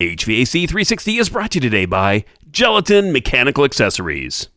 [0.00, 4.48] HVAC 360 is brought to you today by Gelatin Mechanical Accessories.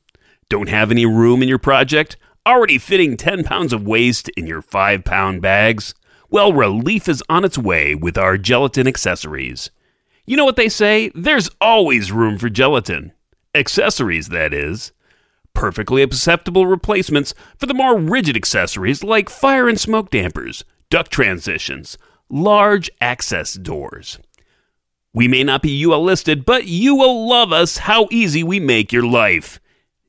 [0.50, 2.16] Don't have any room in your project?
[2.46, 5.96] Already fitting 10 pounds of waste in your 5 pound bags?
[6.30, 9.72] Well, relief is on its way with our gelatin accessories.
[10.28, 11.12] You know what they say?
[11.16, 13.12] There's always room for gelatin.
[13.56, 14.92] Accessories, that is.
[15.56, 21.98] Perfectly acceptable replacements for the more rigid accessories like fire and smoke dampers, duct transitions,
[22.30, 24.20] large access doors.
[25.14, 28.94] We may not be UL listed, but you will love us how easy we make
[28.94, 29.60] your life.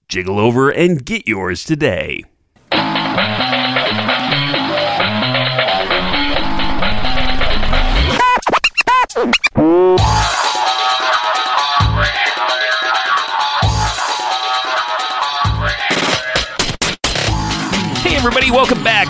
[0.09, 2.23] Jiggle over and get yours today.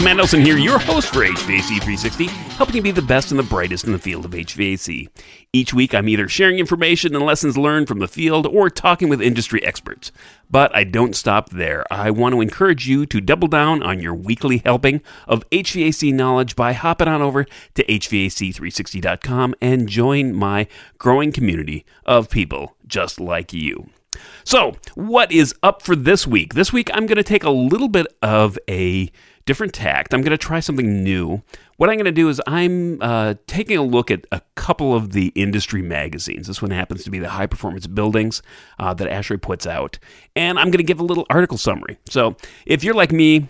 [0.03, 3.85] Matt here, your host for HVAC 360, helping you be the best and the brightest
[3.85, 5.09] in the field of HVAC.
[5.53, 9.23] Each week I'm either sharing information and lessons learned from the field or talking with
[9.23, 10.11] industry experts.
[10.51, 11.85] But I don't stop there.
[11.89, 16.57] I want to encourage you to double down on your weekly helping of HVAC knowledge
[16.57, 20.67] by hopping on over to HVAC360.com and join my
[20.99, 23.89] growing community of people just like you.
[24.45, 26.55] So, what is up for this week?
[26.55, 29.11] This week, I'm going to take a little bit of a
[29.47, 30.15] different tact.
[30.15, 31.43] I'm going to try something new.
[31.77, 35.13] What I'm going to do is I'm uh, taking a look at a couple of
[35.13, 36.47] the industry magazines.
[36.47, 38.43] This one happens to be the High Performance Buildings
[38.79, 39.99] uh, that ASHRAE puts out,
[40.37, 41.99] and I'm going to give a little article summary.
[42.09, 43.49] So, if you're like me,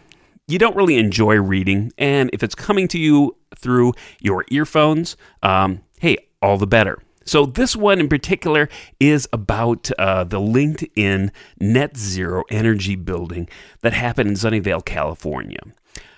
[0.48, 5.80] you don't really enjoy reading, and if it's coming to you through your earphones, um,
[6.00, 6.98] hey, all the better.
[7.24, 8.68] So, this one in particular
[9.00, 13.48] is about uh, the LinkedIn net zero energy building
[13.80, 15.60] that happened in Sunnyvale, California.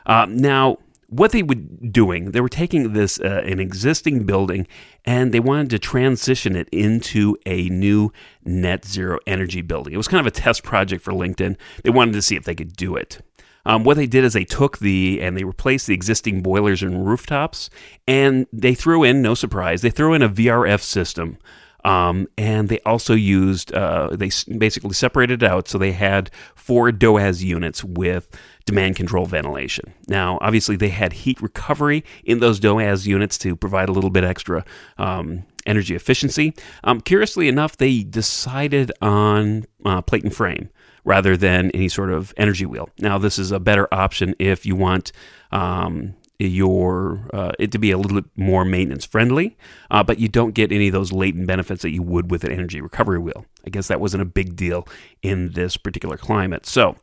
[0.06, 4.66] Uh, now, what they were doing, they were taking this, uh, an existing building,
[5.04, 8.12] and they wanted to transition it into a new
[8.44, 9.94] net zero energy building.
[9.94, 11.56] It was kind of a test project for LinkedIn.
[11.82, 13.20] They wanted to see if they could do it.
[13.66, 17.06] Um, what they did is they took the and they replaced the existing boilers and
[17.06, 17.70] rooftops,
[18.06, 21.38] and they threw in, no surprise, they threw in a VRF system.
[21.84, 25.68] Um, and they also used, uh, they basically separated it out.
[25.68, 28.30] So they had four DOAS units with
[28.64, 29.92] demand control ventilation.
[30.08, 34.24] Now, obviously, they had heat recovery in those DOAS units to provide a little bit
[34.24, 34.64] extra
[34.96, 36.54] um, energy efficiency.
[36.84, 40.70] Um, curiously enough, they decided on uh, plate and frame
[41.04, 42.88] rather than any sort of energy wheel.
[42.98, 45.12] Now, this is a better option if you want
[45.52, 49.56] um, your uh, it to be a little bit more maintenance friendly,
[49.90, 52.52] uh, but you don't get any of those latent benefits that you would with an
[52.52, 53.46] energy recovery wheel.
[53.66, 54.88] I guess that wasn't a big deal
[55.22, 56.66] in this particular climate.
[56.66, 56.96] So.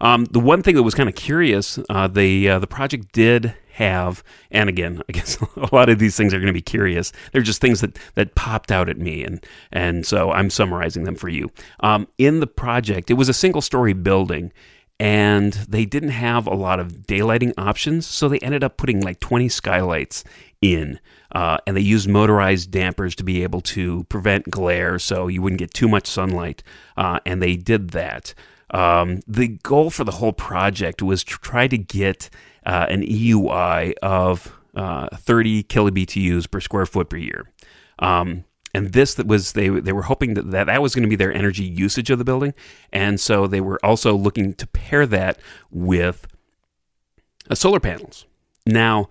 [0.00, 3.54] Um, the one thing that was kind of curious, uh, the uh, the project did
[3.74, 7.12] have, and again, I guess a lot of these things are going to be curious.
[7.32, 11.16] They're just things that that popped out at me, and and so I'm summarizing them
[11.16, 11.50] for you.
[11.80, 14.52] Um, in the project, it was a single story building,
[15.00, 19.20] and they didn't have a lot of daylighting options, so they ended up putting like
[19.20, 20.24] 20 skylights
[20.62, 21.00] in.
[21.32, 25.58] Uh, and they used motorized dampers to be able to prevent glare so you wouldn't
[25.58, 26.62] get too much sunlight.
[26.96, 28.34] Uh, and they did that.
[28.70, 32.30] Um, the goal for the whole project was to try to get
[32.66, 37.50] uh, an EUI of uh, 30 kilobtus per square foot per year.
[37.98, 38.44] Um,
[38.74, 41.16] and this that was they they were hoping that, that that was going to be
[41.16, 42.54] their energy usage of the building,
[42.92, 45.38] and so they were also looking to pair that
[45.70, 46.26] with
[47.48, 48.26] uh, solar panels.
[48.66, 49.08] Now,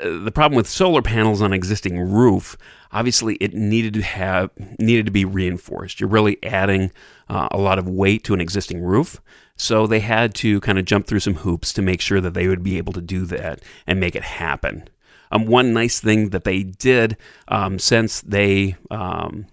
[0.00, 2.56] uh, the problem with solar panels on existing roof,
[2.92, 6.00] obviously, it needed to have needed to be reinforced.
[6.00, 6.92] You're really adding
[7.30, 9.22] uh, a lot of weight to an existing roof,
[9.58, 12.48] so they had to kind of jump through some hoops to make sure that they
[12.48, 14.88] would be able to do that and make it happen.
[15.30, 17.16] Um, one nice thing that they did
[17.48, 19.46] um, since they um,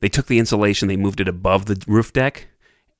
[0.00, 2.46] they took the insulation, they moved it above the roof deck,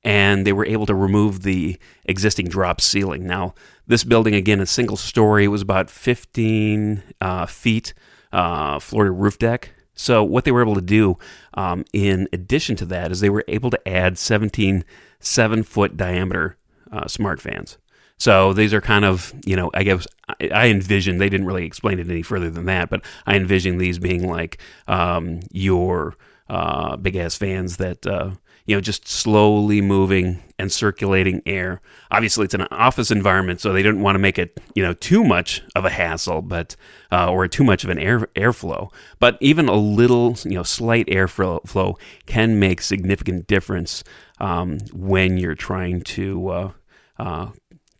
[0.03, 3.25] and they were able to remove the existing drop ceiling.
[3.25, 3.53] Now,
[3.87, 7.93] this building again, a single story, was about 15 uh, feet
[8.33, 9.71] uh, floor to roof deck.
[9.99, 11.17] So what they were able to do,
[11.55, 14.85] um, in addition to that, is they were able to add 17
[15.19, 16.55] seven foot diameter
[16.89, 17.77] uh, smart fans.
[18.19, 20.05] So these are kind of, you know, I guess
[20.39, 23.97] I envision, they didn't really explain it any further than that, but I envision these
[23.97, 26.15] being like um, your
[26.49, 28.31] uh, big ass fans that, uh,
[28.65, 31.81] you know, just slowly moving and circulating air.
[32.11, 35.23] Obviously, it's an office environment, so they didn't want to make it, you know, too
[35.23, 36.75] much of a hassle, but
[37.11, 38.91] uh, or too much of an air airflow.
[39.19, 41.95] But even a little, you know, slight airflow
[42.27, 44.03] can make significant difference
[44.39, 46.71] um, when you're trying to uh,
[47.17, 47.47] uh,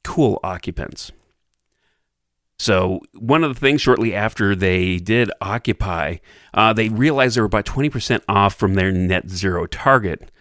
[0.09, 1.11] cool occupants.
[2.57, 6.17] So, one of the things shortly after they did Occupy,
[6.51, 10.31] uh, they realized they were about 20% off from their net zero target.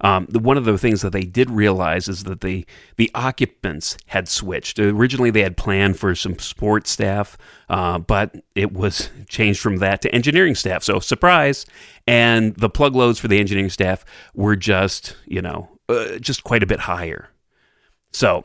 [0.00, 2.64] Um, the, one of the things that they did realize is that the
[2.96, 4.78] the occupants had switched.
[4.78, 7.36] Originally, they had planned for some sports staff,
[7.68, 10.82] uh, but it was changed from that to engineering staff.
[10.82, 11.66] So surprise!
[12.06, 16.62] And the plug loads for the engineering staff were just you know uh, just quite
[16.62, 17.28] a bit higher.
[18.12, 18.42] So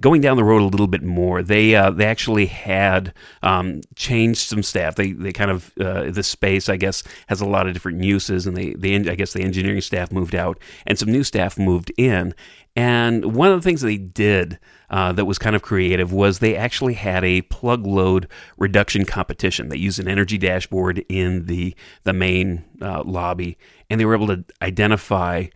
[0.00, 3.12] going down the road a little bit more, they uh, they actually had
[3.42, 4.94] um, changed some staff.
[4.94, 8.46] They they kind of uh, the space I guess has a lot of different uses,
[8.46, 11.92] and they they I guess the engineering staff moved out, and some new staff moved
[11.96, 12.34] in.
[12.76, 16.54] And one of the things they did uh, that was kind of creative was they
[16.54, 19.68] actually had a plug load reduction competition.
[19.68, 21.74] They used an energy dashboard in the
[22.04, 23.58] the main uh, lobby,
[23.90, 25.46] and they were able to identify.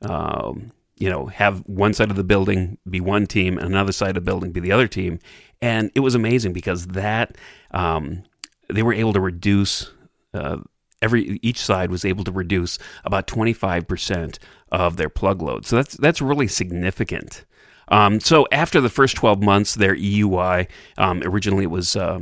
[0.00, 0.72] Um,
[1.02, 4.14] you know, have one side of the building be one team and another side of
[4.14, 5.18] the building be the other team.
[5.60, 7.36] And it was amazing because that
[7.72, 8.22] um,
[8.72, 9.90] they were able to reduce
[10.32, 10.58] uh,
[11.02, 14.38] every each side was able to reduce about 25%
[14.70, 15.66] of their plug load.
[15.66, 17.46] So that's that's really significant.
[17.88, 20.68] Um, so after the first 12 months, their EUI
[20.98, 22.20] um, originally it was uh,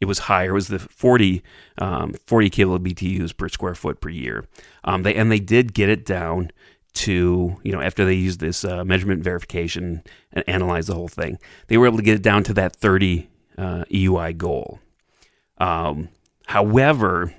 [0.00, 0.48] it was higher.
[0.48, 1.42] It was the 40
[1.76, 4.46] um, 40 kilo BTUs per square foot per year.
[4.82, 6.52] Um, they and they did get it down
[6.94, 10.02] to, you know, after they used this uh, measurement verification
[10.32, 13.28] and analyzed the whole thing, they were able to get it down to that 30
[13.58, 14.78] uh, EUI goal.
[15.58, 16.08] Um,
[16.46, 17.34] however,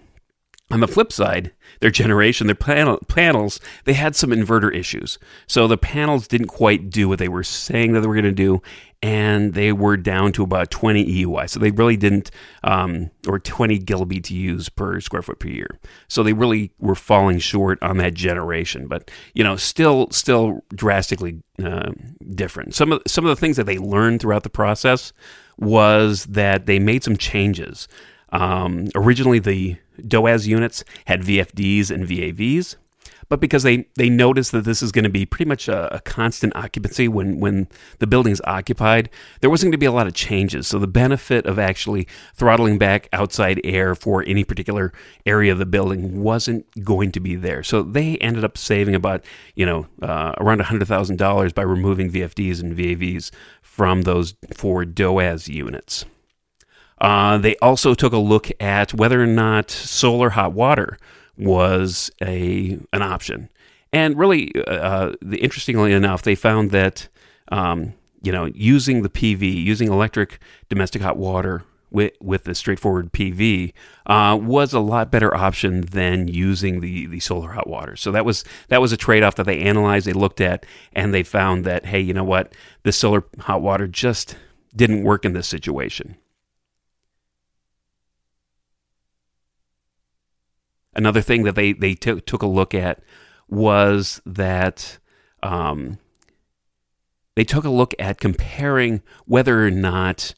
[0.71, 5.19] on the flip side, their generation, their panel, panels, they had some inverter issues.
[5.45, 8.31] So the panels didn't quite do what they were saying that they were going to
[8.31, 8.63] do,
[9.03, 11.47] and they were down to about 20 EUI.
[11.47, 12.31] So they really didn't,
[12.63, 15.79] um, or 20 kilobtu's per square foot per year.
[16.07, 21.43] So they really were falling short on that generation, but you know, still, still drastically
[21.63, 21.91] uh,
[22.33, 22.73] different.
[22.73, 25.13] Some of some of the things that they learned throughout the process
[25.57, 27.87] was that they made some changes.
[28.35, 32.75] Um, originally, the DOAS units had VFDs and VAVs,
[33.29, 36.01] but because they, they noticed that this is going to be pretty much a, a,
[36.01, 37.67] constant occupancy when, when
[37.99, 39.09] the building is occupied,
[39.39, 40.67] there wasn't going to be a lot of changes.
[40.67, 44.91] So the benefit of actually throttling back outside air for any particular
[45.25, 47.63] area of the building wasn't going to be there.
[47.63, 49.23] So they ended up saving about,
[49.55, 56.05] you know, uh, around $100,000 by removing VFDs and VAVs from those four DOAS units.
[56.99, 60.97] Uh, they also took a look at whether or not solar hot water
[61.37, 63.49] was a an option.
[63.91, 67.07] And really, uh, uh interestingly enough, they found that
[67.51, 70.39] um, you know using the PV, using electric
[70.69, 73.73] domestic hot water with with the straightforward PV
[74.05, 77.95] uh, was a lot better option than using the the solar hot water.
[77.95, 81.13] So that was that was a trade off that they analyzed, they looked at, and
[81.13, 82.53] they found that hey, you know what,
[82.83, 84.35] the solar hot water just
[84.75, 86.17] didn't work in this situation.
[90.95, 93.01] Another thing that they they t- took a look at
[93.47, 94.97] was that
[95.43, 95.99] um,
[97.35, 100.33] they took a look at comparing whether or not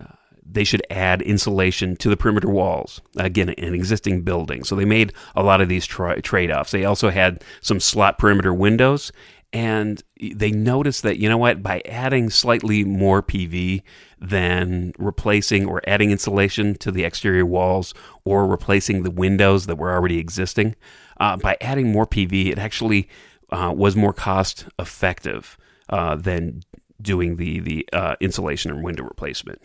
[0.00, 0.14] uh,
[0.44, 3.00] they should add insulation to the perimeter walls.
[3.16, 4.64] Again, an existing building.
[4.64, 6.70] So they made a lot of these tra- trade offs.
[6.70, 9.12] They also had some slot perimeter windows
[9.52, 13.82] and they noticed that, you know what, by adding slightly more PV
[14.20, 19.92] than replacing or adding insulation to the exterior walls or replacing the windows that were
[19.92, 20.76] already existing,
[21.18, 23.08] uh, by adding more PV, it actually
[23.50, 25.56] uh, was more cost effective
[25.88, 26.62] uh, than
[27.00, 29.62] doing the, the uh, insulation and window replacement.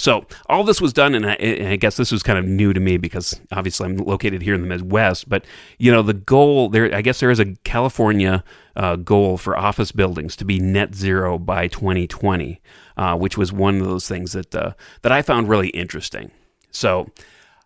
[0.00, 2.72] So all this was done, and I, and I, guess this was kind of new
[2.72, 5.28] to me because obviously I'm located here in the Midwest.
[5.28, 5.44] But
[5.76, 8.42] you know, the goal there, I guess there is a California
[8.76, 12.62] uh, goal for office buildings to be net zero by 2020,
[12.96, 16.30] uh, which was one of those things that uh, that I found really interesting.
[16.70, 17.10] So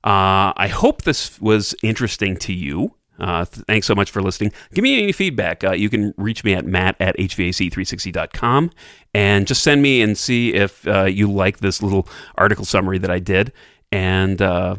[0.02, 2.96] uh, I hope this was interesting to you.
[3.18, 4.52] Uh, th- thanks so much for listening.
[4.72, 5.62] Give me any feedback.
[5.62, 8.70] Uh, you can reach me at matt at hvac360.com
[9.14, 13.10] and just send me and see if uh, you like this little article summary that
[13.10, 13.52] I did.
[13.92, 14.76] And uh,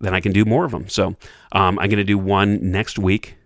[0.00, 0.88] then I can do more of them.
[0.88, 1.16] So
[1.52, 3.36] um, I'm going to do one next week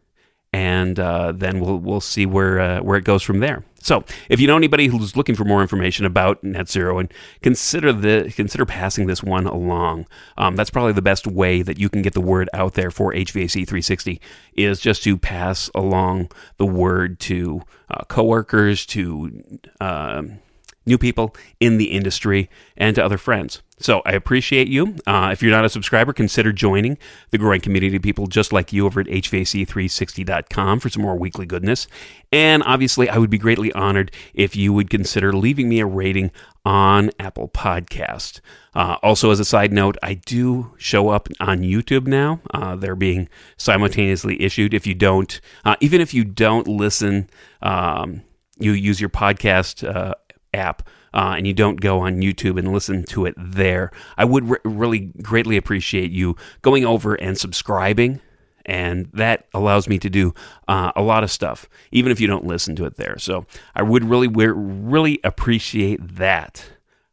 [0.54, 3.64] and uh, then we'll we'll see where uh, where it goes from there.
[3.80, 7.92] So, if you know anybody who's looking for more information about net zero, and consider
[7.92, 10.06] the consider passing this one along,
[10.38, 13.12] um, that's probably the best way that you can get the word out there for
[13.12, 14.20] HVAC 360
[14.54, 19.42] is just to pass along the word to uh, coworkers, to
[19.80, 20.38] um,
[20.86, 23.62] new people in the industry, and to other friends.
[23.78, 24.96] So I appreciate you.
[25.06, 26.96] Uh, if you're not a subscriber, consider joining
[27.30, 31.44] the growing community of people just like you over at HVAC360.com for some more weekly
[31.44, 31.88] goodness.
[32.32, 36.30] And obviously, I would be greatly honored if you would consider leaving me a rating
[36.64, 38.40] on Apple Podcast.
[38.74, 42.40] Uh, also, as a side note, I do show up on YouTube now.
[42.52, 44.72] Uh, they're being simultaneously issued.
[44.72, 47.28] If you don't, uh, even if you don't listen,
[47.60, 48.22] um,
[48.58, 50.14] you use your podcast uh,
[50.54, 50.88] app.
[51.12, 54.58] Uh, and you don't go on YouTube and listen to it there, I would re-
[54.64, 58.20] really greatly appreciate you going over and subscribing
[58.66, 60.34] and that allows me to do
[60.68, 63.18] uh, a lot of stuff, even if you don't listen to it there.
[63.18, 66.64] So I would really, really appreciate that.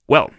[0.07, 0.31] Well,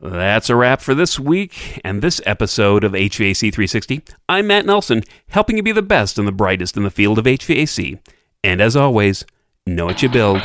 [0.00, 4.02] that's a wrap for this week and this episode of HVAC 360.
[4.28, 7.26] I'm Matt Nelson, helping you be the best and the brightest in the field of
[7.26, 8.00] HVAC.
[8.42, 9.24] And as always,
[9.66, 10.40] know what you build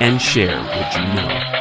[0.00, 1.57] and share what you know.